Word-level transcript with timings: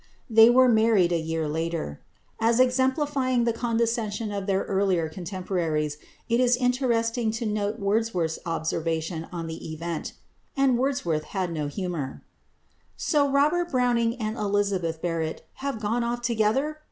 They 0.31 0.49
were 0.49 0.67
married 0.67 1.11
a 1.11 1.19
year 1.19 1.47
later. 1.47 2.01
As 2.39 2.59
exemplifying 2.59 3.43
the 3.43 3.53
condescension 3.53 4.31
of 4.31 4.47
their 4.47 4.63
earlier 4.63 5.07
contemporaries 5.07 5.99
it 6.27 6.39
is 6.39 6.57
interesting 6.57 7.29
to 7.33 7.45
note 7.45 7.77
Wordsworth's 7.77 8.39
observation 8.43 9.27
on 9.31 9.45
the 9.45 9.71
event 9.73 10.13
and 10.57 10.75
Wordsworth 10.79 11.25
had 11.37 11.51
no 11.51 11.67
humour 11.67 12.23
"So, 12.97 13.29
Robert 13.31 13.69
Browning 13.69 14.15
and 14.15 14.37
Elizabeth 14.37 15.03
Barrett 15.03 15.45
have 15.57 15.79
gone 15.79 16.03
off 16.03 16.23
together! 16.23 16.79